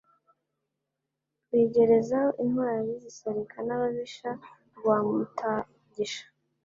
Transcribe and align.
Rwigerezaho 1.47 2.29
intwali 2.43 2.91
zisarika 3.03 3.57
n'ababisha 3.67 4.29
rwa 4.77 4.97
Mutagisha 5.15 6.25